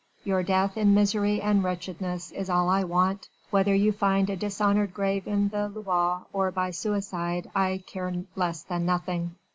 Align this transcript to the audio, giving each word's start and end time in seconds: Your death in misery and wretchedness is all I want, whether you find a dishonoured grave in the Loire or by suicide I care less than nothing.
Your 0.23 0.41
death 0.41 0.77
in 0.77 0.95
misery 0.95 1.39
and 1.41 1.63
wretchedness 1.63 2.31
is 2.31 2.49
all 2.49 2.69
I 2.69 2.83
want, 2.83 3.29
whether 3.51 3.75
you 3.75 3.91
find 3.91 4.31
a 4.31 4.35
dishonoured 4.35 4.95
grave 4.95 5.27
in 5.27 5.49
the 5.49 5.67
Loire 5.69 6.25
or 6.33 6.49
by 6.49 6.71
suicide 6.71 7.51
I 7.53 7.83
care 7.85 8.11
less 8.35 8.63
than 8.63 8.83
nothing. 8.87 9.35